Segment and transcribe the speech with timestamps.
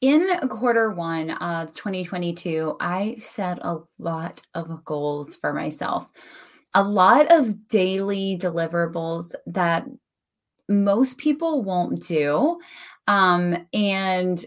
[0.00, 6.08] in quarter one of 2022, I set a lot of goals for myself,
[6.74, 9.86] a lot of daily deliverables that
[10.68, 12.58] most people won't do.
[13.06, 14.44] Um, and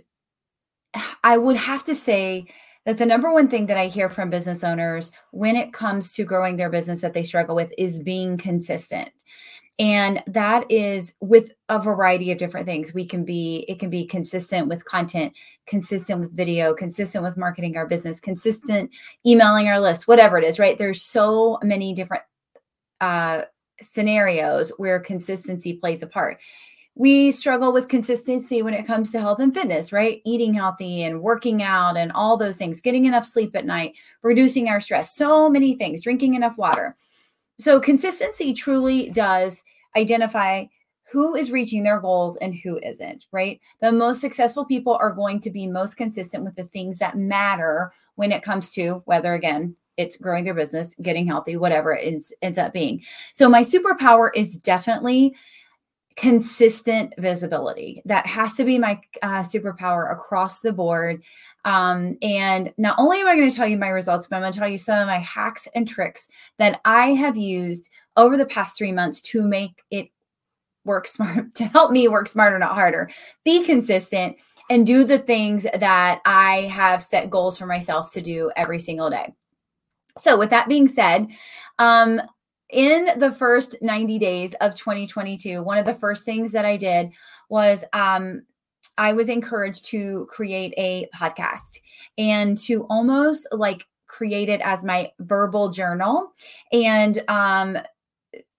[1.24, 2.46] I would have to say
[2.86, 6.24] that the number one thing that I hear from business owners when it comes to
[6.24, 9.10] growing their business that they struggle with is being consistent
[9.82, 14.06] and that is with a variety of different things we can be it can be
[14.06, 15.34] consistent with content
[15.66, 18.90] consistent with video consistent with marketing our business consistent
[19.26, 22.24] emailing our list whatever it is right there's so many different
[23.02, 23.42] uh,
[23.82, 26.40] scenarios where consistency plays a part
[26.94, 30.22] we struggle with consistency when it comes to health and fitness, right?
[30.26, 34.68] Eating healthy and working out and all those things, getting enough sleep at night, reducing
[34.68, 36.98] our stress, so many things, drinking enough water.
[37.62, 39.64] So consistency truly does
[39.96, 40.66] identify
[41.12, 43.62] who is reaching their goals and who isn't, right?
[43.82, 47.94] The most successful people are going to be most consistent with the things that matter
[48.16, 52.34] when it comes to whether, again, it's growing their business, getting healthy, whatever it ends,
[52.42, 53.04] ends up being.
[53.34, 55.36] So, my superpower is definitely
[56.22, 58.00] consistent visibility.
[58.06, 61.24] That has to be my uh, superpower across the board.
[61.66, 64.54] Um, and not only am I going to tell you my results, but I'm going
[64.54, 68.46] to tell you some of my hacks and tricks that I have used over the
[68.46, 70.10] past three months to make it
[70.86, 73.10] work smart, to help me work smarter, not harder.
[73.44, 74.38] Be consistent
[74.70, 79.10] and do the things that I have set goals for myself to do every single
[79.10, 79.34] day.
[80.20, 81.30] So, with that being said,
[81.80, 82.22] um,
[82.72, 87.12] in the first 90 days of 2022, one of the first things that I did
[87.50, 88.44] was um,
[88.98, 91.80] I was encouraged to create a podcast
[92.18, 96.34] and to almost like create it as my verbal journal
[96.72, 97.78] and um,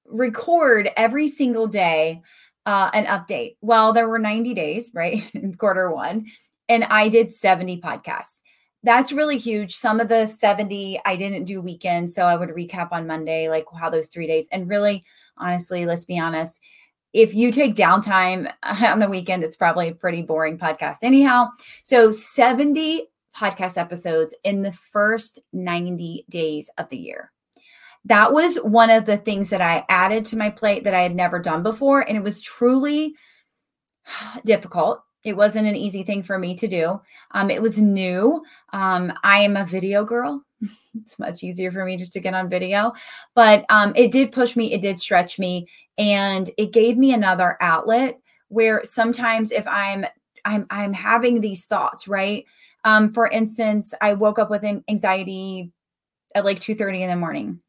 [0.07, 2.23] record every single day
[2.67, 3.57] uh, an update.
[3.61, 5.23] Well, there were 90 days, right?
[5.35, 6.27] in quarter one.
[6.69, 8.39] And I did 70 podcasts.
[8.85, 9.77] That's really huge.
[9.77, 12.15] Some of the 70 I didn't do weekends.
[12.15, 14.49] So I would recap on Monday, like how those three days.
[14.51, 15.05] And really,
[15.37, 16.61] honestly, let's be honest,
[17.13, 21.49] if you take downtime on the weekend, it's probably a pretty boring podcast, anyhow.
[21.83, 27.33] So 70 podcast episodes in the first 90 days of the year.
[28.07, 31.15] That was one of the things that I added to my plate that I had
[31.15, 32.01] never done before.
[32.01, 33.15] And it was truly
[34.45, 35.03] difficult.
[35.25, 37.01] It wasn't an easy thing for me to do.
[37.31, 38.43] Um, it was new.
[38.73, 40.45] Um, I am a video girl.
[40.95, 42.93] it's much easier for me just to get on video,
[43.35, 44.73] but um, it did push me.
[44.73, 45.67] It did stretch me,
[45.99, 48.19] and it gave me another outlet
[48.49, 50.05] where sometimes if I'm
[50.45, 52.45] I'm I'm having these thoughts, right?
[52.85, 55.73] Um, for instance, I woke up with an anxiety
[56.35, 57.61] at like two thirty in the morning.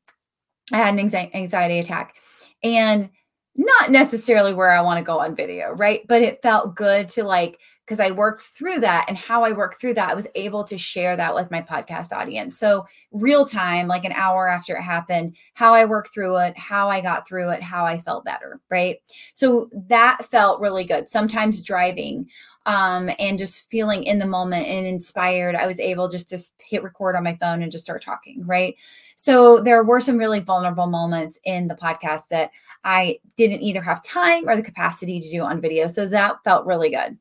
[0.72, 2.16] I had an anxiety attack,
[2.64, 3.10] and
[3.56, 6.02] not necessarily where I want to go on video, right?
[6.08, 9.80] But it felt good to like, because I worked through that and how I worked
[9.80, 12.58] through that, I was able to share that with my podcast audience.
[12.58, 16.88] So, real time, like an hour after it happened, how I worked through it, how
[16.90, 18.98] I got through it, how I felt better, right?
[19.34, 21.10] So, that felt really good.
[21.10, 22.30] Sometimes driving
[22.66, 26.84] um, and just feeling in the moment and inspired, I was able just to hit
[26.84, 28.76] record on my phone and just start talking, right?
[29.16, 32.52] So there were some really vulnerable moments in the podcast that
[32.84, 35.88] I didn't either have time or the capacity to do on video.
[35.88, 37.18] So that felt really good.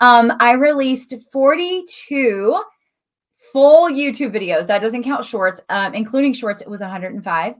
[0.00, 2.62] Um, I released 42
[3.52, 4.66] full YouTube videos.
[4.66, 6.62] That doesn't count shorts, um, including shorts.
[6.62, 7.54] It was 105.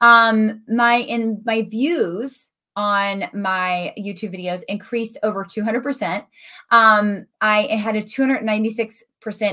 [0.00, 6.24] Um, my in my views on my YouTube videos increased over 200%.
[6.70, 9.02] Um, I had a 296%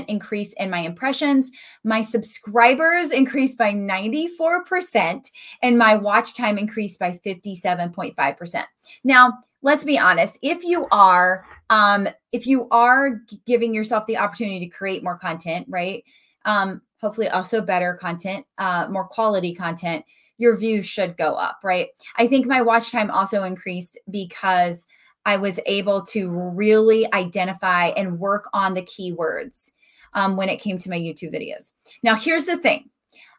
[0.08, 1.50] increase in my impressions.
[1.84, 5.30] My subscribers increased by 94%,
[5.62, 8.64] and my watch time increased by 57.5%.
[9.04, 14.60] Now, let's be honest if you are um, if you are giving yourself the opportunity
[14.60, 16.04] to create more content right
[16.44, 20.04] um, hopefully also better content uh, more quality content
[20.42, 21.90] your views should go up, right?
[22.16, 24.88] I think my watch time also increased because
[25.24, 29.70] I was able to really identify and work on the keywords
[30.14, 31.72] um, when it came to my YouTube videos.
[32.02, 32.90] Now, here's the thing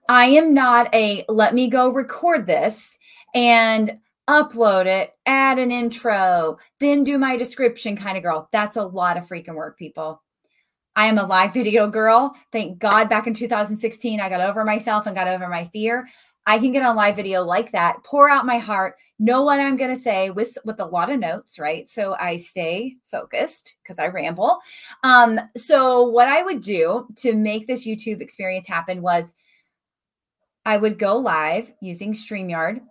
[0.08, 2.98] I am not a let me go record this
[3.36, 4.00] and
[4.30, 8.48] upload it, add an intro, then do my description kind of girl.
[8.54, 10.24] That's a lot of freaking work, people.
[10.96, 12.34] I am a live video girl.
[12.54, 16.08] Thank God back in 2016, I got over myself and got over my fear.
[16.46, 19.78] I can get on live video like that, pour out my heart, know what I'm
[19.78, 21.88] going to say with with a lot of notes, right?
[21.88, 24.60] So I stay focused because I ramble.
[25.04, 29.36] Um, so what I would do to make this YouTube experience happen was
[30.66, 32.82] I would go live using StreamYard.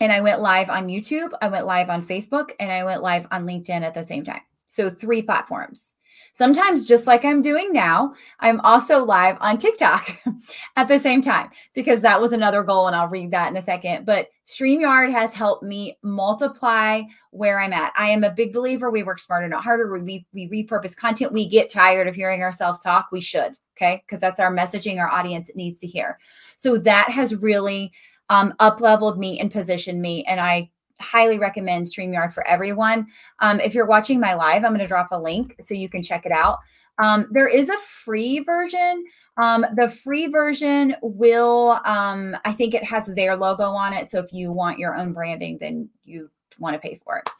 [0.00, 3.26] And I went live on YouTube, I went live on Facebook, and I went live
[3.30, 4.40] on LinkedIn at the same time.
[4.66, 5.94] So three platforms.
[6.32, 10.18] Sometimes, just like I'm doing now, I'm also live on TikTok
[10.76, 13.62] at the same time because that was another goal, and I'll read that in a
[13.62, 14.06] second.
[14.06, 17.92] But StreamYard has helped me multiply where I'm at.
[17.96, 19.98] I am a big believer we work smarter, not harder.
[19.98, 21.32] We, we repurpose content.
[21.32, 23.08] We get tired of hearing ourselves talk.
[23.12, 24.02] We should, okay?
[24.06, 26.18] Because that's our messaging our audience needs to hear.
[26.56, 27.92] So that has really
[28.28, 30.24] um, up leveled me and positioned me.
[30.24, 30.70] And I
[31.02, 33.06] highly recommend StreamYard for everyone.
[33.40, 36.02] Um, if you're watching my live, I'm going to drop a link so you can
[36.02, 36.58] check it out.
[36.98, 39.04] Um, there is a free version.
[39.36, 44.06] Um, the free version will, um, I think it has their logo on it.
[44.06, 47.30] So if you want your own branding, then you want to pay for it.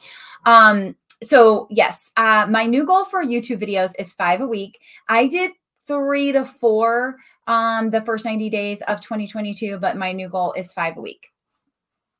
[0.46, 4.80] Um, so yes, uh, my new goal for YouTube videos is five a week.
[5.08, 5.52] I did
[5.86, 7.16] three to four
[7.46, 11.31] um, the first 90 days of 2022, but my new goal is five a week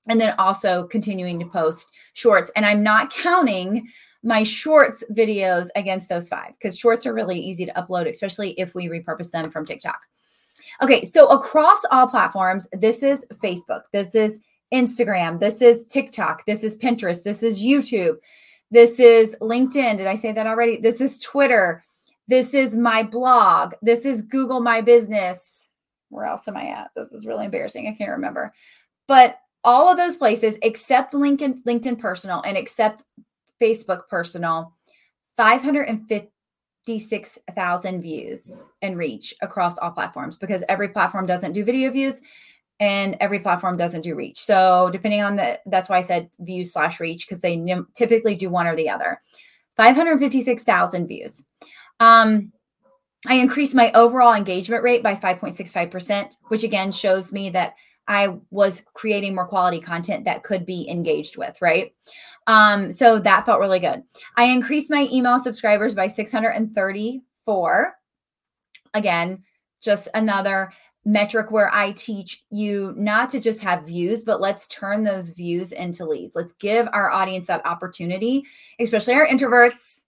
[0.08, 2.50] and then also continuing to post shorts.
[2.56, 3.88] And I'm not counting
[4.22, 8.74] my shorts videos against those five because shorts are really easy to upload, especially if
[8.74, 10.00] we repurpose them from TikTok.
[10.80, 14.40] Okay, so across all platforms, this is Facebook, this is
[14.72, 18.16] Instagram, this is TikTok, this is Pinterest, this is YouTube,
[18.70, 19.98] this is LinkedIn.
[19.98, 20.78] Did I say that already?
[20.78, 21.84] This is Twitter,
[22.28, 25.68] this is my blog, this is Google My Business.
[26.08, 26.90] Where else am I at?
[26.94, 27.88] This is really embarrassing.
[27.88, 28.52] I can't remember.
[29.08, 33.02] But all of those places except LinkedIn, LinkedIn personal and except
[33.60, 34.74] Facebook personal,
[35.36, 42.20] 556,000 views and reach across all platforms because every platform doesn't do video views
[42.80, 44.40] and every platform doesn't do reach.
[44.40, 48.50] So depending on the, that's why I said view slash reach because they typically do
[48.50, 49.20] one or the other.
[49.76, 51.44] 556,000 views.
[52.00, 52.52] Um,
[53.26, 57.74] I increased my overall engagement rate by 5.65%, which again shows me that
[58.08, 61.94] I was creating more quality content that could be engaged with, right?
[62.46, 64.02] Um, so that felt really good.
[64.36, 67.94] I increased my email subscribers by 634.
[68.94, 69.42] Again,
[69.80, 70.72] just another
[71.04, 75.72] metric where I teach you not to just have views, but let's turn those views
[75.72, 76.36] into leads.
[76.36, 78.44] Let's give our audience that opportunity,
[78.78, 80.01] especially our introverts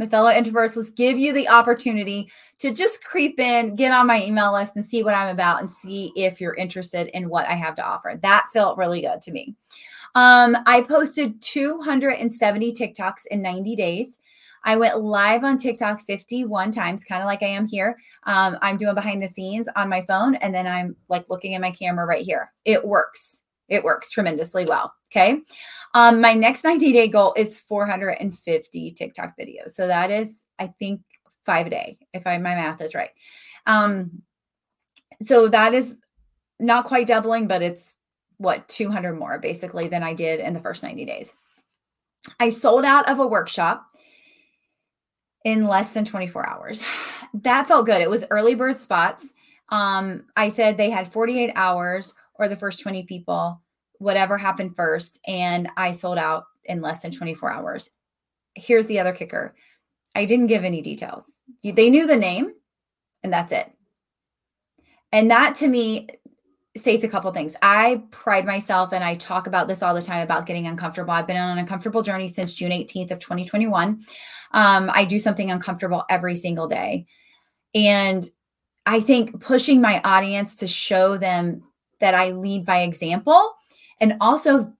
[0.00, 4.24] my fellow introverts, let's give you the opportunity to just creep in, get on my
[4.24, 7.52] email list and see what I'm about and see if you're interested in what I
[7.52, 8.18] have to offer.
[8.22, 9.54] That felt really good to me.
[10.14, 14.18] Um, I posted 270 TikToks in 90 days.
[14.64, 17.98] I went live on TikTok 51 times, kind of like I am here.
[18.24, 21.60] Um, I'm doing behind the scenes on my phone, and then I'm like looking at
[21.60, 22.52] my camera right here.
[22.64, 23.42] It works.
[23.70, 24.92] It works tremendously well.
[25.10, 25.40] Okay.
[25.94, 29.70] Um, my next 90 day goal is 450 TikTok videos.
[29.70, 31.00] So that is, I think,
[31.46, 33.10] five a day, if I my math is right.
[33.66, 34.22] Um,
[35.22, 36.00] so that is
[36.58, 37.94] not quite doubling, but it's
[38.36, 41.34] what 200 more basically than I did in the first 90 days.
[42.38, 43.86] I sold out of a workshop
[45.44, 46.82] in less than 24 hours.
[47.32, 48.00] That felt good.
[48.00, 49.32] It was early bird spots.
[49.68, 53.62] Um, I said they had 48 hours or the first 20 people
[53.98, 57.90] whatever happened first and I sold out in less than 24 hours.
[58.54, 59.54] Here's the other kicker.
[60.14, 61.30] I didn't give any details.
[61.62, 62.54] They knew the name
[63.22, 63.70] and that's it.
[65.12, 66.08] And that to me
[66.76, 67.56] states a couple things.
[67.62, 71.12] I pride myself and I talk about this all the time about getting uncomfortable.
[71.12, 74.02] I've been on an uncomfortable journey since June 18th of 2021.
[74.52, 77.06] Um, I do something uncomfortable every single day.
[77.74, 78.26] And
[78.86, 81.64] I think pushing my audience to show them
[82.00, 83.54] that I lead by example
[84.00, 84.72] and also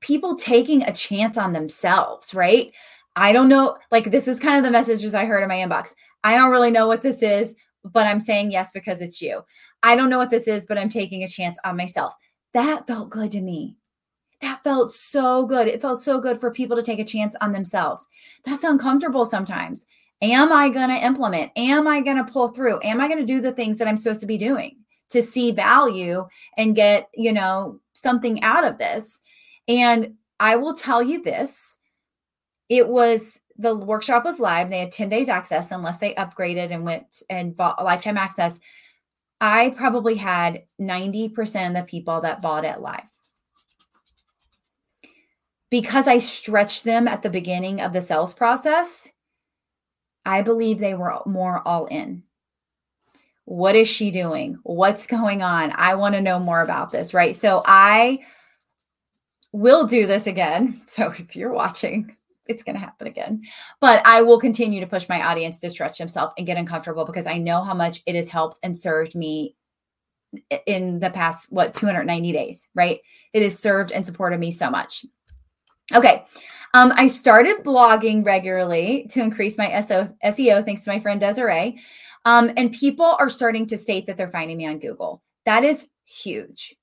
[0.00, 2.72] people taking a chance on themselves, right?
[3.16, 5.94] I don't know, like this is kind of the messages I heard in my inbox.
[6.22, 9.42] I don't really know what this is, but I'm saying yes because it's you.
[9.82, 12.12] I don't know what this is, but I'm taking a chance on myself.
[12.52, 13.76] That felt good to me.
[14.42, 15.66] That felt so good.
[15.66, 18.06] It felt so good for people to take a chance on themselves.
[18.44, 19.86] That's uncomfortable sometimes.
[20.22, 21.52] Am I going to implement?
[21.56, 22.80] Am I going to pull through?
[22.82, 24.76] Am I going to do the things that I'm supposed to be doing?
[25.10, 29.20] To see value and get, you know, something out of this.
[29.68, 31.78] And I will tell you this
[32.68, 34.70] it was the workshop was live.
[34.70, 38.60] They had 10 days access unless they upgraded and went and bought a lifetime access.
[39.40, 43.08] I probably had 90% of the people that bought it live.
[45.70, 49.10] Because I stretched them at the beginning of the sales process,
[50.24, 52.22] I believe they were more all in.
[53.46, 54.58] What is she doing?
[54.64, 55.72] What's going on?
[55.76, 57.34] I want to know more about this, right?
[57.34, 58.18] So I
[59.52, 60.82] will do this again.
[60.86, 63.42] So if you're watching, it's going to happen again.
[63.80, 67.26] But I will continue to push my audience to stretch themselves and get uncomfortable because
[67.26, 69.54] I know how much it has helped and served me
[70.66, 73.00] in the past, what, 290 days, right?
[73.32, 75.04] It has served and supported me so much.
[75.94, 76.26] Okay.
[76.74, 81.80] Um, I started blogging regularly to increase my SEO, thanks to my friend Desiree.
[82.26, 85.22] Um, and people are starting to state that they're finding me on Google.
[85.46, 86.74] That is huge.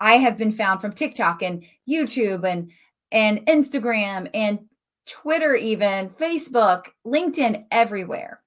[0.00, 2.72] I have been found from TikTok and YouTube and
[3.12, 4.60] and Instagram and
[5.06, 8.40] Twitter, even Facebook, LinkedIn, everywhere.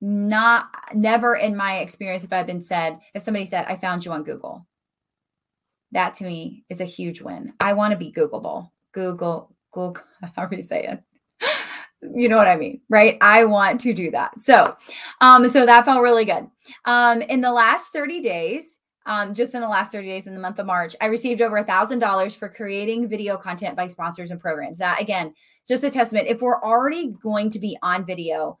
[0.00, 4.12] Not never in my experience have I been said, if somebody said, I found you
[4.12, 4.66] on Google.
[5.90, 7.52] That to me is a huge win.
[7.58, 8.70] I want to be Googleable.
[8.92, 10.04] Google, Google,
[10.36, 11.02] how are you say it?
[12.14, 13.16] You know what I mean, right?
[13.20, 14.40] I want to do that.
[14.40, 14.76] So,
[15.20, 16.46] um, so that felt really good.
[16.84, 20.40] Um, in the last 30 days, um, just in the last 30 days in the
[20.40, 24.30] month of March, I received over a thousand dollars for creating video content by sponsors
[24.30, 24.78] and programs.
[24.78, 25.34] That again,
[25.68, 26.28] just a testament.
[26.28, 28.58] If we're already going to be on video,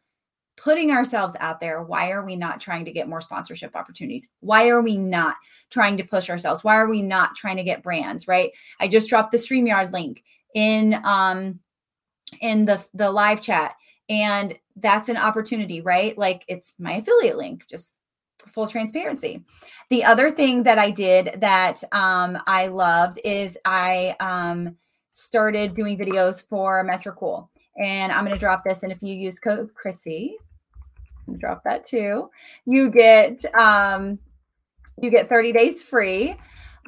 [0.56, 4.28] putting ourselves out there, why are we not trying to get more sponsorship opportunities?
[4.40, 5.36] Why are we not
[5.70, 6.62] trying to push ourselves?
[6.62, 8.28] Why are we not trying to get brands?
[8.28, 8.50] Right?
[8.80, 10.22] I just dropped the StreamYard link
[10.54, 11.58] in um
[12.40, 13.74] in the the live chat,
[14.08, 16.16] and that's an opportunity, right?
[16.16, 17.66] Like it's my affiliate link.
[17.68, 17.96] Just
[18.46, 19.42] full transparency.
[19.90, 24.76] The other thing that I did that um, I loved is I um,
[25.12, 27.48] started doing videos for Metricool.
[27.76, 28.82] And I'm going to drop this.
[28.82, 30.32] And if you use code Crissy,
[31.38, 32.30] drop that too,
[32.66, 34.18] you get um,
[35.00, 36.36] you get 30 days free.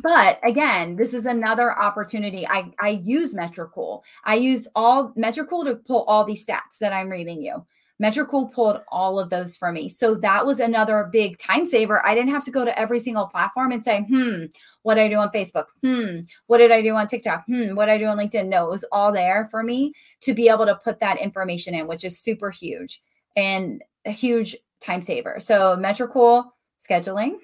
[0.03, 2.47] But again, this is another opportunity.
[2.47, 4.03] I, I use Metricool.
[4.25, 7.65] I used all Metricool to pull all these stats that I'm reading you.
[8.03, 9.89] Metricool pulled all of those for me.
[9.89, 12.05] So that was another big time saver.
[12.05, 14.45] I didn't have to go to every single platform and say, hmm,
[14.83, 15.67] what did I do on Facebook?
[15.83, 17.45] Hmm, what did I do on TikTok?
[17.47, 18.49] Hmm, what did I do on LinkedIn?
[18.49, 21.87] No, it was all there for me to be able to put that information in,
[21.87, 23.01] which is super huge
[23.35, 25.41] and a huge time saver.
[25.41, 26.45] So Metricool
[26.89, 27.37] scheduling,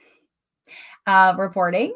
[1.07, 1.95] uh, reporting,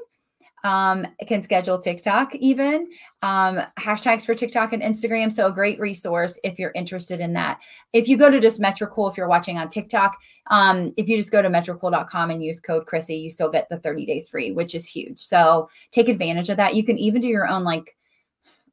[0.66, 2.88] um, can schedule TikTok even
[3.22, 5.30] um, hashtags for TikTok and Instagram.
[5.30, 7.60] So a great resource if you're interested in that.
[7.92, 10.16] If you go to just Metricool, if you're watching on TikTok,
[10.50, 13.78] um, if you just go to metricool.com and use code Crissy, you still get the
[13.78, 15.20] 30 days free, which is huge.
[15.20, 16.74] So take advantage of that.
[16.74, 17.96] You can even do your own like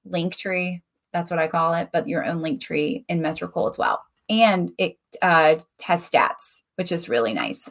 [0.04, 0.82] link tree.
[1.12, 4.02] That's what I call it, but your own link tree in Metricool as well.
[4.32, 7.70] And it uh, has stats, which is really nice.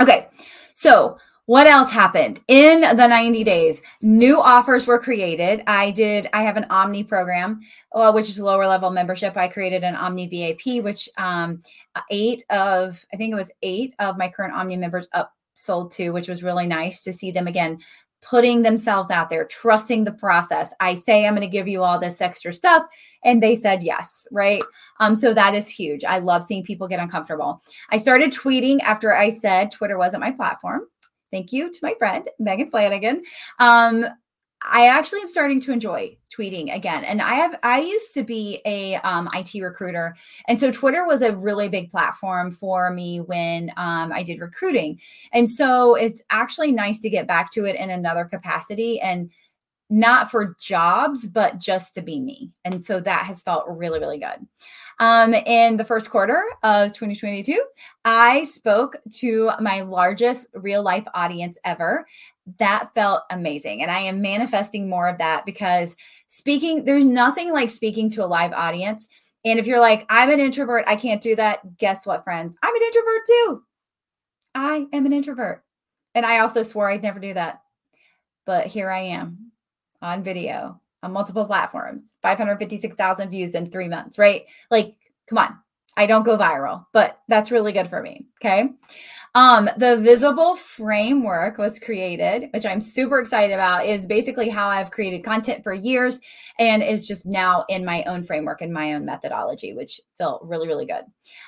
[0.00, 0.26] Okay.
[0.74, 1.16] So
[1.50, 3.82] what else happened in the 90 days?
[4.02, 5.64] New offers were created.
[5.66, 7.58] I did, I have an Omni program,
[7.92, 9.36] uh, which is lower level membership.
[9.36, 11.60] I created an Omni VIP, which um,
[12.08, 16.10] eight of, I think it was eight of my current Omni members up sold to,
[16.10, 17.80] which was really nice to see them again
[18.22, 20.72] putting themselves out there, trusting the process.
[20.78, 22.84] I say I'm going to give you all this extra stuff
[23.24, 24.62] and they said yes, right?
[25.00, 26.04] Um so that is huge.
[26.04, 27.60] I love seeing people get uncomfortable.
[27.90, 30.82] I started tweeting after I said Twitter wasn't my platform.
[31.30, 33.22] Thank you to my friend Megan Flanagan.
[33.58, 34.06] Um,
[34.62, 37.04] I actually am starting to enjoy tweeting again.
[37.04, 40.14] And I have I used to be a um, IT recruiter,
[40.48, 45.00] and so Twitter was a really big platform for me when um, I did recruiting.
[45.32, 49.30] And so it's actually nice to get back to it in another capacity and
[49.88, 52.52] not for jobs, but just to be me.
[52.64, 54.46] And so that has felt really, really good.
[55.00, 57.58] Um, in the first quarter of 2022,
[58.04, 62.06] I spoke to my largest real life audience ever.
[62.58, 63.80] That felt amazing.
[63.80, 65.96] And I am manifesting more of that because
[66.28, 69.08] speaking, there's nothing like speaking to a live audience.
[69.46, 71.78] And if you're like, I'm an introvert, I can't do that.
[71.78, 72.54] Guess what, friends?
[72.62, 73.62] I'm an introvert too.
[74.54, 75.64] I am an introvert.
[76.14, 77.62] And I also swore I'd never do that.
[78.44, 79.52] But here I am
[80.02, 84.44] on video on multiple platforms, 556,000 views in three months, right?
[84.70, 84.96] Like,
[85.28, 85.56] come on.
[85.96, 88.26] I don't go viral, but that's really good for me.
[88.42, 88.70] Okay.
[89.34, 94.90] Um, the visible framework was created, which I'm super excited about, is basically how I've
[94.90, 96.18] created content for years.
[96.58, 100.66] And it's just now in my own framework and my own methodology, which felt really,
[100.66, 101.04] really good.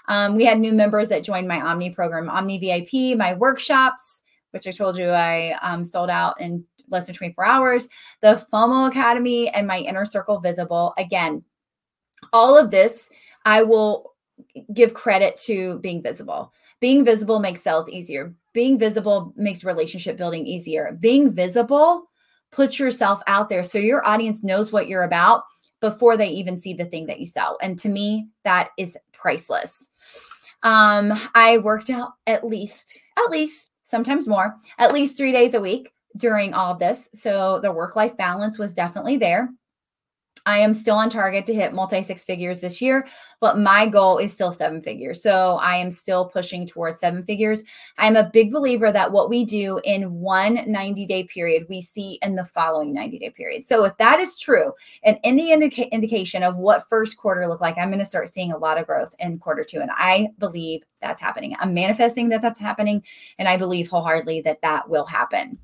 [0.06, 4.66] Um, we had new members that joined my Omni program, Omni VIP, my workshops, which
[4.66, 7.88] I told you I um, sold out in less than 24 hours,
[8.20, 10.94] the FOMO Academy, and my inner circle visible.
[10.99, 11.42] Again,
[12.32, 13.11] all of this,
[13.44, 14.12] I will
[14.72, 16.52] give credit to being visible.
[16.80, 18.34] Being visible makes sales easier.
[18.52, 20.96] Being visible makes relationship building easier.
[21.00, 22.04] Being visible
[22.50, 25.44] puts yourself out there so your audience knows what you're about
[25.80, 27.58] before they even see the thing that you sell.
[27.62, 29.90] And to me, that is priceless.
[30.62, 35.61] Um, I worked out at least, at least, sometimes more, at least three days a
[35.61, 37.09] week during all this.
[37.14, 39.50] So the work life balance was definitely there.
[40.45, 43.07] I am still on target to hit multi six figures this year,
[43.40, 45.23] but my goal is still seven figures.
[45.23, 47.62] So I am still pushing towards seven figures.
[47.99, 52.19] I'm a big believer that what we do in one 90 day period, we see
[52.23, 53.64] in the following 90 day period.
[53.64, 54.73] So if that is true,
[55.04, 58.52] and any indica- indication of what first quarter looked like, I'm going to start seeing
[58.52, 59.81] a lot of growth in quarter two.
[59.81, 61.54] And I believe that's happening.
[61.61, 63.04] I'm manifesting that that's happening.
[63.38, 65.59] And I believe wholeheartedly that that will happen.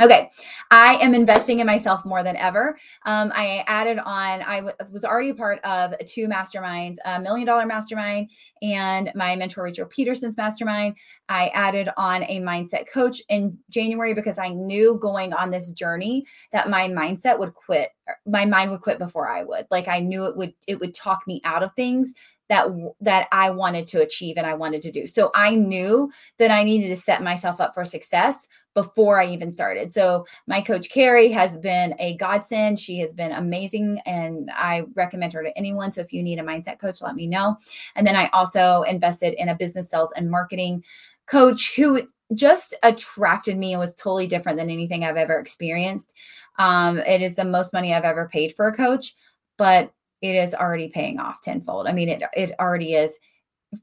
[0.00, 0.30] Okay,
[0.70, 2.78] I am investing in myself more than ever.
[3.04, 7.66] Um, I added on, I w- was already part of two masterminds, a million dollar
[7.66, 8.30] mastermind
[8.62, 10.96] and my mentor, Rachel Peterson's mastermind.
[11.28, 16.24] I added on a mindset coach in January because I knew going on this journey
[16.52, 17.90] that my mindset would quit,
[18.24, 19.66] my mind would quit before I would.
[19.70, 22.14] Like I knew it would, it would talk me out of things
[22.50, 22.66] that
[23.00, 25.06] that I wanted to achieve and I wanted to do.
[25.06, 29.52] So I knew that I needed to set myself up for success before I even
[29.52, 29.92] started.
[29.92, 32.78] So my coach Carrie has been a godsend.
[32.78, 35.92] She has been amazing and I recommend her to anyone.
[35.92, 37.56] So if you need a mindset coach, let me know.
[37.94, 40.84] And then I also invested in a business sales and marketing
[41.26, 42.02] coach who
[42.34, 46.14] just attracted me and was totally different than anything I've ever experienced.
[46.58, 49.14] Um, it is the most money I've ever paid for a coach,
[49.56, 49.92] but
[50.22, 51.86] it is already paying off tenfold.
[51.86, 53.18] I mean, it it already is.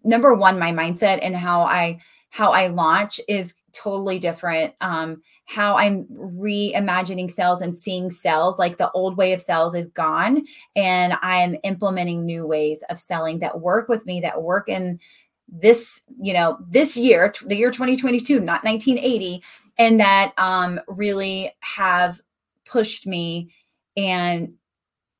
[0.03, 4.73] Number one, my mindset and how I how I launch is totally different.
[4.81, 9.87] Um, how I'm reimagining sales and seeing sales, like the old way of sales is
[9.87, 14.99] gone, and I'm implementing new ways of selling that work with me, that work in
[15.47, 19.41] this, you know, this year, the year 2022, not 1980,
[19.77, 22.19] and that um, really have
[22.65, 23.53] pushed me
[23.95, 24.53] and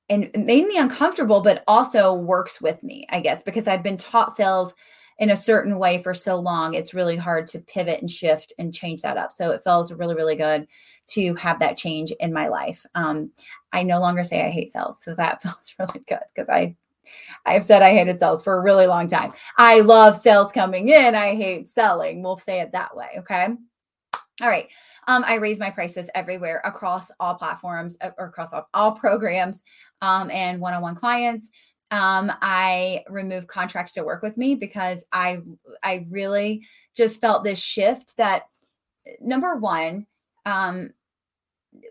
[0.10, 4.36] and made me uncomfortable, but also works with me, I guess, because I've been taught
[4.36, 4.74] sales
[5.20, 6.74] in a certain way for so long.
[6.74, 9.32] It's really hard to pivot and shift and change that up.
[9.32, 10.68] So it feels really, really good
[11.08, 12.86] to have that change in my life.
[12.96, 13.32] Um,
[13.74, 15.00] I no longer say I hate sales.
[15.02, 16.76] So that feels really good because I
[17.46, 19.32] I've said I hated sales for a really long time.
[19.58, 21.16] I love sales coming in.
[21.16, 22.22] I hate selling.
[22.22, 23.08] We'll say it that way.
[23.20, 23.48] Okay.
[24.42, 24.68] All right.
[25.08, 29.64] Um, I raise my prices everywhere across all platforms uh, or across all, all programs
[30.02, 31.50] um, and one-on-one clients.
[31.90, 35.40] Um, I remove contracts to work with me because I
[35.82, 36.66] I really
[36.96, 38.44] just felt this shift that
[39.22, 40.06] number one,
[40.46, 40.92] um,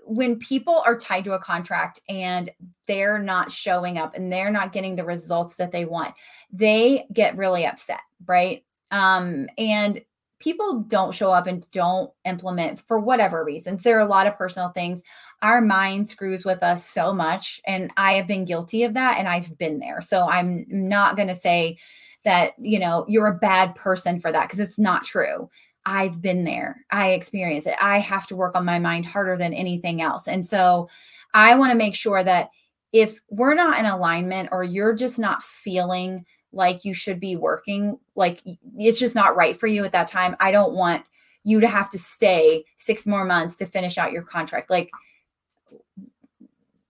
[0.05, 2.51] when people are tied to a contract and
[2.87, 6.15] they're not showing up and they're not getting the results that they want,
[6.53, 8.65] they get really upset, right?
[8.91, 10.01] Um, and
[10.39, 13.83] people don't show up and don't implement for whatever reasons.
[13.83, 15.03] There are a lot of personal things.
[15.43, 17.61] Our mind screws with us so much.
[17.67, 20.03] And I have been guilty of that and I've been there.
[20.03, 21.79] So I'm not going to say
[22.25, 25.49] that, you know, you're a bad person for that because it's not true.
[25.87, 26.85] I've been there.
[26.91, 27.77] I experience it.
[27.81, 30.27] I have to work on my mind harder than anything else.
[30.27, 30.89] And so
[31.33, 32.51] I want to make sure that
[32.93, 36.25] if we're not in alignment or you're just not feeling
[36.57, 38.43] like you should be working like
[38.79, 40.35] it's just not right for you at that time.
[40.41, 41.05] I don't want
[41.45, 44.71] you to have to stay six more months to finish out your contract.
[44.71, 44.91] Like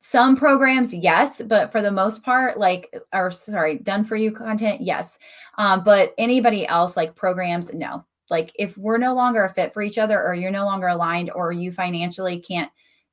[0.01, 4.81] some programs yes but for the most part like or sorry done for you content
[4.81, 5.19] yes.
[5.59, 8.05] Um, but anybody else like programs no.
[8.31, 11.31] Like if we're no longer a fit for each other or you're no longer aligned
[11.35, 12.71] or you financially can't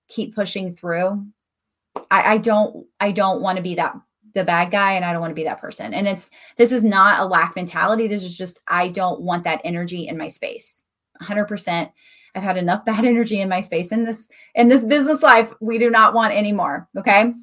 [0.07, 1.25] keep pushing through
[2.11, 3.95] i, I don't i don't want to be that
[4.33, 5.93] the bad guy and I don't want to be that person.
[5.93, 8.07] And it's this is not a lack mentality.
[8.07, 10.83] This is just I don't want that energy in my space.
[11.21, 11.91] 100%.
[12.35, 15.53] I've had enough bad energy in my space in this in this business life.
[15.61, 17.33] We do not want anymore, okay?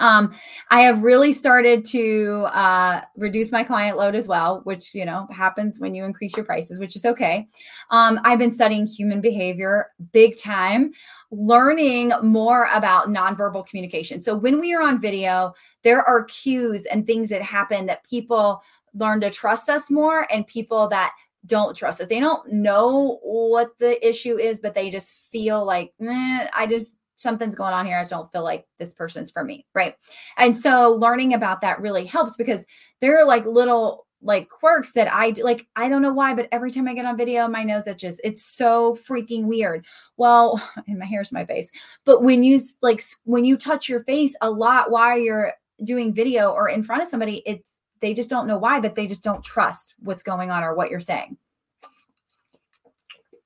[0.00, 0.34] Um,
[0.70, 5.26] I have really started to uh, reduce my client load as well, which you know
[5.30, 7.46] happens when you increase your prices, which is okay.
[7.90, 10.92] Um, I've been studying human behavior big time,
[11.30, 14.22] learning more about nonverbal communication.
[14.22, 15.54] So when we are on video,
[15.86, 18.60] there are cues and things that happen that people
[18.92, 21.14] learn to trust us more, and people that
[21.46, 22.08] don't trust us.
[22.08, 27.54] They don't know what the issue is, but they just feel like, I just something's
[27.54, 27.98] going on here.
[27.98, 29.64] I just don't feel like this person's for me.
[29.76, 29.94] Right.
[30.38, 32.66] And so learning about that really helps because
[33.00, 35.44] there are like little like quirks that I do.
[35.44, 38.20] Like, I don't know why, but every time I get on video, my nose itches.
[38.24, 39.86] It's so freaking weird.
[40.16, 41.70] Well, and my hair's my face.
[42.04, 46.50] But when you like, when you touch your face a lot while you're doing video
[46.50, 47.64] or in front of somebody, it
[48.00, 50.90] they just don't know why, but they just don't trust what's going on or what
[50.90, 51.36] you're saying.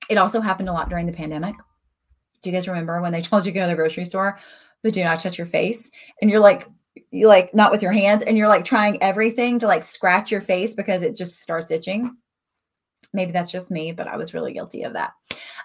[0.08, 1.54] It also happened a lot during the pandemic
[2.42, 4.38] do you guys remember when they told you to go to the grocery store,
[4.82, 5.90] but do not touch your face?
[6.20, 6.66] And you're like,
[7.10, 10.40] you like not with your hands, and you're like trying everything to like scratch your
[10.40, 12.16] face because it just starts itching.
[13.12, 15.12] Maybe that's just me, but I was really guilty of that.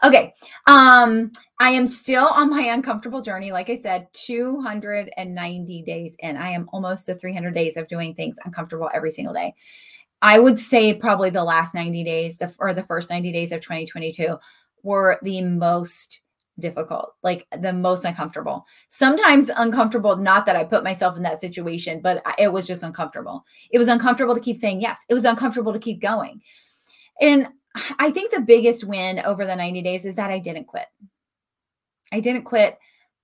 [0.03, 0.33] Okay.
[0.67, 3.51] Um, I am still on my uncomfortable journey.
[3.51, 8.37] Like I said, 290 days and I am almost to 300 days of doing things
[8.45, 9.53] uncomfortable every single day.
[10.21, 13.61] I would say probably the last 90 days, the or the first 90 days of
[13.61, 14.37] 2022
[14.83, 16.21] were the most
[16.59, 18.65] difficult, like the most uncomfortable.
[18.87, 23.45] Sometimes uncomfortable, not that I put myself in that situation, but it was just uncomfortable.
[23.71, 25.05] It was uncomfortable to keep saying yes.
[25.09, 26.41] It was uncomfortable to keep going.
[27.21, 27.47] And
[27.99, 30.87] I think the biggest win over the 90 days is that I didn't quit.
[32.11, 32.77] I didn't quit.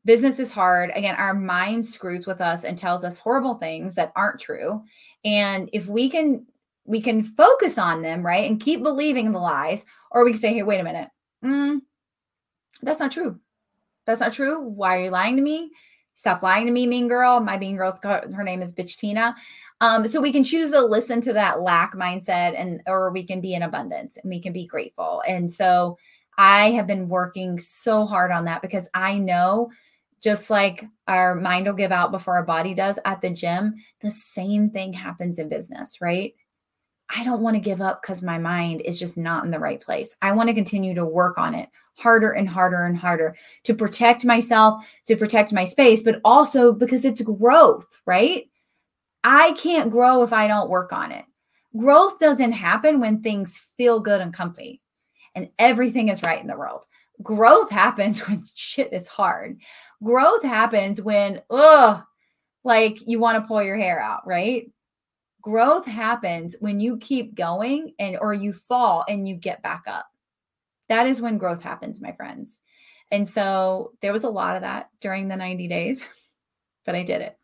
[0.04, 0.92] Business is hard.
[0.96, 4.84] Again, our mind screws with us and tells us horrible things that aren't true.
[5.24, 6.46] And if we can
[6.86, 8.50] we can focus on them, right?
[8.50, 11.10] And keep believing the lies, or we can say, hey, wait a minute.
[11.46, 11.82] Mm,
[12.82, 13.40] that's not true.
[14.06, 14.62] That's not true.
[14.62, 15.72] Why are you lying to me?
[16.16, 17.40] Stop lying to me, mean girl.
[17.40, 19.36] My mean girl's her name is Bitch Tina.
[19.82, 23.42] Um, so we can choose to listen to that lack mindset and or we can
[23.42, 25.24] be in abundance and we can be grateful.
[25.28, 25.98] And so
[26.38, 29.72] I have been working so hard on that because I know
[30.22, 34.10] just like our mind will give out before our body does at the gym, the
[34.12, 36.36] same thing happens in business, right?
[37.14, 39.82] I don't want to give up because my mind is just not in the right
[39.82, 40.16] place.
[40.22, 44.26] I want to continue to work on it harder and harder and harder to protect
[44.26, 48.46] myself, to protect my space, but also because it's growth, right?
[49.24, 51.26] I can't grow if I don't work on it.
[51.78, 54.82] Growth doesn't happen when things feel good and comfy
[55.36, 56.82] and everything is right in the world.
[57.22, 59.60] Growth happens when shit is hard.
[60.04, 62.04] Growth happens when, ugh,
[62.64, 64.72] like you want to pull your hair out, right?
[65.42, 70.06] Growth happens when you keep going and or you fall and you get back up.
[70.90, 72.60] That is when growth happens, my friends.
[73.10, 76.08] And so there was a lot of that during the 90 days,
[76.86, 77.38] but I did it.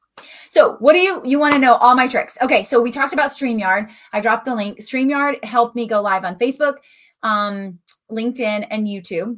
[0.58, 1.76] So, what do you you want to know?
[1.76, 2.36] All my tricks.
[2.42, 3.92] Okay, so we talked about StreamYard.
[4.12, 4.80] I dropped the link.
[4.80, 6.78] StreamYard helped me go live on Facebook,
[7.22, 7.78] um,
[8.10, 9.38] LinkedIn, and YouTube.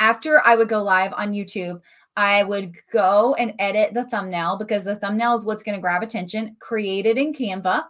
[0.00, 1.80] After I would go live on YouTube,
[2.16, 6.02] I would go and edit the thumbnail because the thumbnail is what's going to grab
[6.02, 7.84] attention, created in Canva.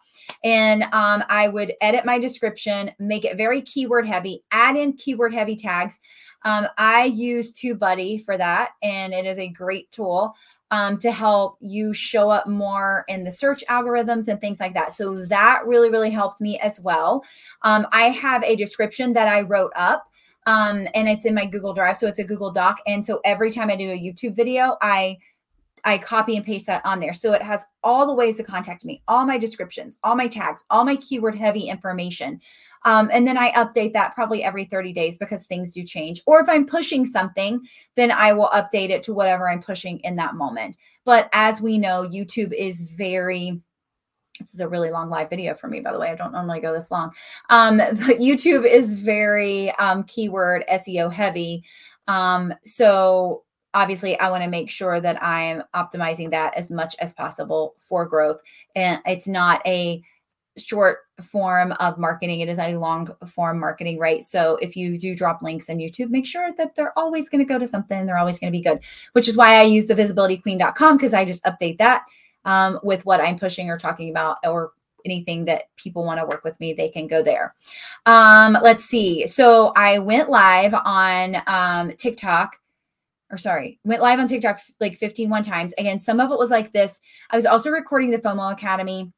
[0.44, 5.32] And um, I would edit my description, make it very keyword heavy, add in keyword
[5.32, 5.98] heavy tags.
[6.44, 10.34] Um, I use TubeBuddy for that, and it is a great tool
[10.70, 14.92] um, to help you show up more in the search algorithms and things like that.
[14.92, 17.22] So that really, really helped me as well.
[17.62, 20.04] Um, I have a description that I wrote up.
[20.46, 22.78] Um, and it's in my Google Drive, so it's a Google Doc.
[22.86, 25.16] And so every time I do a YouTube video, I
[25.86, 27.12] I copy and paste that on there.
[27.12, 30.64] So it has all the ways to contact me, all my descriptions, all my tags,
[30.70, 32.40] all my keyword heavy information.
[32.84, 36.20] Um, and then I update that probably every 30 days because things do change.
[36.26, 37.60] Or if I'm pushing something,
[37.96, 40.76] then I will update it to whatever I'm pushing in that moment.
[41.04, 43.60] But as we know, YouTube is very
[44.40, 46.10] this is a really long live video for me, by the way.
[46.10, 47.12] I don't normally go this long.
[47.50, 51.62] Um, but YouTube is very um, keyword SEO heavy.
[52.08, 53.44] Um, so
[53.74, 58.06] obviously, I want to make sure that I'm optimizing that as much as possible for
[58.06, 58.40] growth.
[58.74, 60.02] And it's not a
[60.56, 62.40] short form of marketing.
[62.40, 64.24] It is a long form marketing right?
[64.24, 67.44] So if you do drop links on youtube make sure that they're always going to
[67.44, 68.06] go to something.
[68.06, 68.80] They're always going to be good
[69.12, 72.04] which is why i use the visibilityqueen.com because i just update that
[72.44, 74.72] um, with what i'm pushing or talking about or
[75.04, 77.54] anything that people want to work with me they can go there.
[78.06, 79.26] Um, let's see.
[79.26, 82.56] So i went live on um, tiktok
[83.30, 85.74] or sorry, went live on TikTok like 51 times.
[85.78, 87.00] Again, some of it was like this.
[87.30, 89.12] I was also recording the FOMO Academy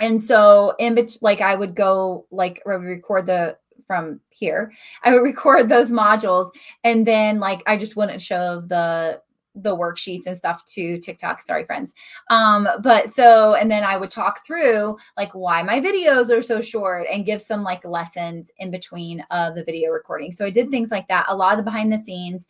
[0.00, 4.72] and so in between, like I would go like record the from here.
[5.02, 6.50] I would record those modules
[6.84, 9.22] and then like I just wouldn't show the
[9.62, 11.42] the worksheets and stuff to TikTok.
[11.42, 11.92] Sorry, friends.
[12.30, 16.60] Um, but so and then I would talk through like why my videos are so
[16.60, 20.30] short and give some like lessons in between of the video recording.
[20.30, 22.46] So I did things like that, a lot of the behind the scenes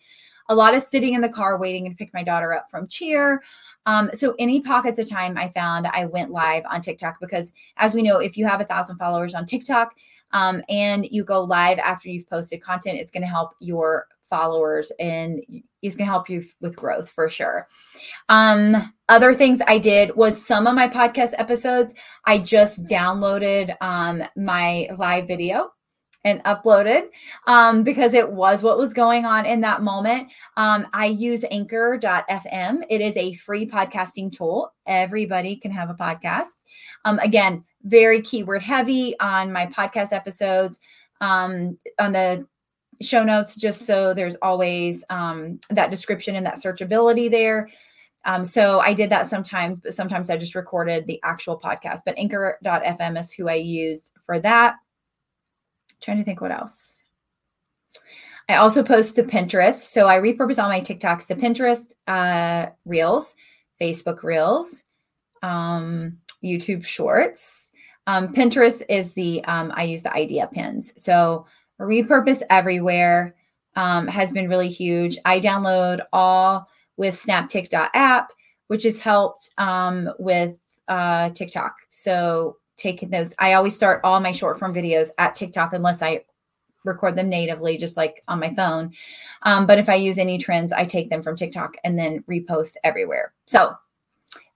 [0.48, 3.42] a lot of sitting in the car waiting to pick my daughter up from cheer.
[3.86, 7.94] Um, so any pockets of time I found, I went live on TikTok because, as
[7.94, 9.94] we know, if you have a thousand followers on TikTok
[10.32, 14.92] um, and you go live after you've posted content, it's going to help your followers
[14.98, 15.40] and
[15.80, 17.66] it's going to help you with growth for sure.
[18.28, 21.94] Um, other things I did was some of my podcast episodes,
[22.26, 25.72] I just downloaded um, my live video
[26.24, 27.08] and uploaded
[27.46, 30.28] um, because it was what was going on in that moment.
[30.56, 32.82] Um, I use anchor.fm.
[32.90, 34.72] It is a free podcasting tool.
[34.86, 36.56] Everybody can have a podcast.
[37.04, 40.78] Um, again, very keyword heavy on my podcast episodes.
[41.20, 42.46] Um, on the
[43.00, 47.68] show notes, just so there's always um, that description and that searchability there.
[48.24, 52.00] Um, so I did that sometimes, but sometimes I just recorded the actual podcast.
[52.04, 54.76] But anchor.fm is who I used for that.
[56.00, 57.04] Trying to think what else.
[58.48, 59.90] I also post to Pinterest.
[59.90, 63.36] So I repurpose all my TikToks to Pinterest uh, Reels,
[63.80, 64.84] Facebook Reels,
[65.42, 67.70] um, YouTube Shorts.
[68.06, 70.94] Um, Pinterest is the, um, I use the idea pins.
[70.96, 71.44] So
[71.78, 73.34] repurpose everywhere
[73.76, 75.18] um, has been really huge.
[75.24, 78.32] I download all with snaptik.app,
[78.68, 80.56] which has helped um, with
[80.88, 81.76] uh, TikTok.
[81.90, 86.24] So taking those, I always start all my short form videos at TikTok unless I
[86.84, 88.92] record them natively, just like on my phone.
[89.42, 92.76] Um, but if I use any trends, I take them from TikTok and then repost
[92.84, 93.34] everywhere.
[93.46, 93.74] So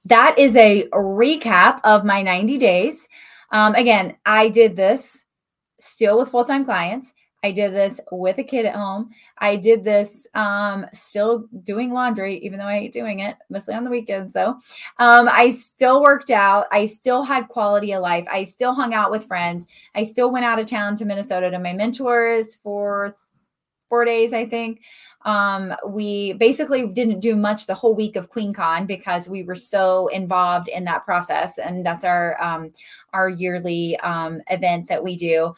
[0.07, 3.09] that is a recap of my 90 days.
[3.51, 5.25] Um, again, I did this
[5.81, 7.13] still with full time clients.
[7.45, 9.11] I did this with a kid at home.
[9.39, 13.83] I did this um, still doing laundry, even though I hate doing it, mostly on
[13.83, 14.57] the weekends, though.
[14.99, 16.67] Um, I still worked out.
[16.71, 18.27] I still had quality of life.
[18.31, 19.67] I still hung out with friends.
[19.95, 23.17] I still went out of town to Minnesota to my mentors for
[23.89, 24.83] four days, I think.
[25.25, 30.07] Um, we basically didn't do much the whole week of QueenCon because we were so
[30.09, 32.73] involved in that process, and that's our um,
[33.13, 35.55] our yearly um, event that we do.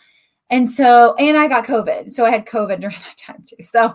[0.54, 2.12] And so, and I got COVID.
[2.12, 3.60] So I had COVID during that time too.
[3.60, 3.92] So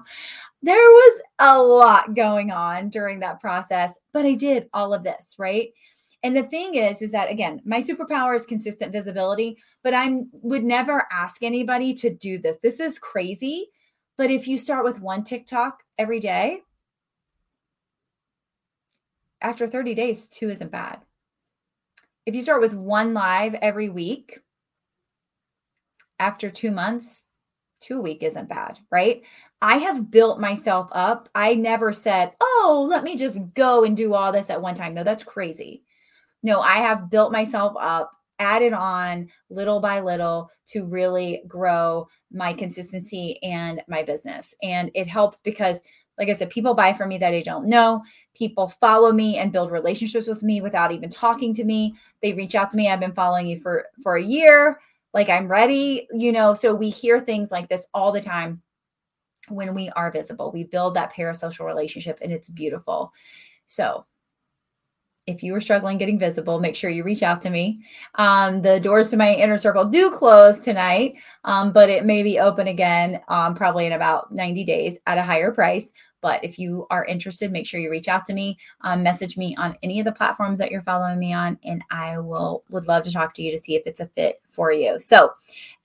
[0.62, 5.36] there was a lot going on during that process, but I did all of this,
[5.38, 5.70] right?
[6.22, 10.66] And the thing is, is that again, my superpower is consistent visibility, but I would
[10.66, 12.58] never ask anybody to do this.
[12.62, 13.68] This is crazy.
[14.18, 16.60] But if you start with one TikTok every day,
[19.40, 21.00] after 30 days, two isn't bad.
[22.26, 24.42] If you start with one live every week,
[26.20, 27.26] after two months,
[27.80, 29.22] two week isn't bad, right?
[29.62, 31.30] I have built myself up.
[31.36, 34.94] I never said, oh, let me just go and do all this at one time.
[34.94, 35.84] No, that's crazy.
[36.44, 42.54] No, I have built myself up, added on little by little to really grow my
[42.54, 44.56] consistency and my business.
[44.64, 45.82] And it helps because,
[46.18, 48.02] like I said, people buy from me that I don't know.
[48.34, 51.96] People follow me and build relationships with me without even talking to me.
[52.22, 52.90] They reach out to me.
[52.90, 54.80] I've been following you for for a year
[55.14, 56.54] like I'm ready, you know.
[56.54, 58.62] So we hear things like this all the time
[59.48, 60.52] when we are visible.
[60.52, 63.12] We build that parasocial relationship and it's beautiful.
[63.66, 64.06] So
[65.30, 67.80] if you are struggling getting visible, make sure you reach out to me.
[68.16, 72.40] Um, the doors to my inner circle do close tonight, um, but it may be
[72.40, 75.94] open again um, probably in about 90 days at a higher price.
[76.22, 79.56] But if you are interested, make sure you reach out to me, um, message me
[79.58, 83.04] on any of the platforms that you're following me on, and I will would love
[83.04, 85.00] to talk to you to see if it's a fit for you.
[85.00, 85.32] So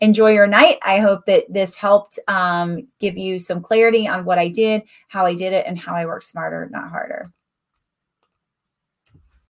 [0.00, 0.78] enjoy your night.
[0.82, 5.24] I hope that this helped um, give you some clarity on what I did, how
[5.24, 7.30] I did it, and how I work smarter, not harder.